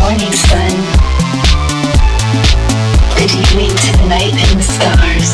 Morning, 0.00 0.32
sun. 0.32 0.70
Good 3.16 3.32
evening 3.34 3.70
to 3.70 3.90
the 3.98 4.06
night 4.08 4.32
and 4.32 4.58
the 4.58 4.62
stars. 4.62 5.30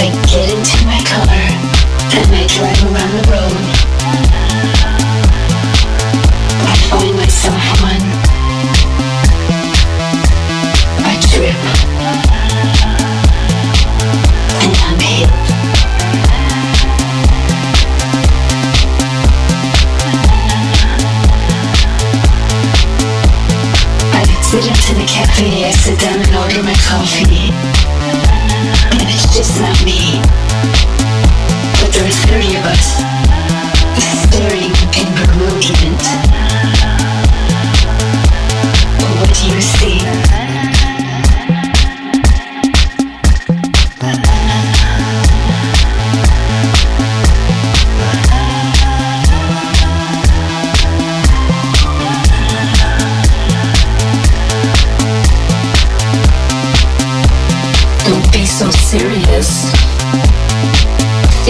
I 0.00 0.06
get 0.30 0.48
into 0.52 0.78
my 0.86 1.00
car 1.04 1.26
and 2.14 2.34
I 2.34 2.46
drive 2.46 2.77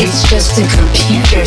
It's 0.00 0.22
just 0.30 0.58
a 0.58 0.66
computer 0.77 1.44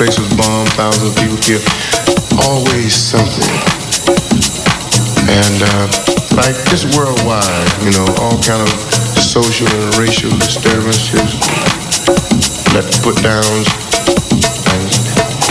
place 0.00 0.16
was 0.16 0.32
bombed, 0.32 0.72
thousands 0.80 1.12
of 1.12 1.14
people 1.20 1.36
killed. 1.44 1.60
Always 2.48 2.96
something. 2.96 3.52
And 5.28 5.56
uh, 5.60 5.92
like 6.40 6.56
just 6.72 6.96
worldwide, 6.96 7.68
you 7.84 7.92
know, 7.92 8.08
all 8.24 8.40
kind 8.40 8.64
of 8.64 8.72
social 9.20 9.68
and 9.68 9.92
racial 10.00 10.32
disturbances, 10.40 11.36
let 12.72 12.88
put 13.04 13.20
downs. 13.20 13.68
And, 14.72 14.88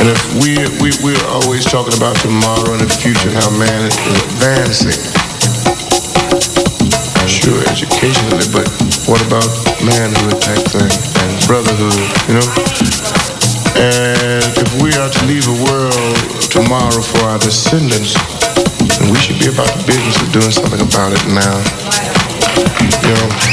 and 0.01 0.05
if 0.09 0.21
we, 0.41 0.57
we, 0.81 0.97
we're 1.05 1.25
always 1.29 1.61
talking 1.61 1.93
about 1.93 2.17
tomorrow 2.17 2.73
and 2.73 2.81
the 2.81 2.89
future 2.89 3.29
how 3.29 3.53
man 3.53 3.85
is 3.85 4.01
advancing. 4.01 4.97
Sure, 7.29 7.61
educationally, 7.69 8.49
but 8.49 8.65
what 9.05 9.21
about 9.29 9.45
manhood 9.85 10.41
type 10.41 10.65
thing 10.73 10.89
and 11.21 11.29
brotherhood, 11.45 12.01
you 12.25 12.33
know? 12.33 12.68
Descendants, 17.49 18.13
then 18.99 19.09
we 19.09 19.17
should 19.17 19.39
be 19.39 19.47
about 19.47 19.65
the 19.75 19.83
business 19.87 20.21
of 20.21 20.31
doing 20.31 20.51
something 20.51 20.81
about 20.81 21.13
it 21.13 21.25
now. 21.33 21.57
You 23.01 23.13
know? 23.15 23.48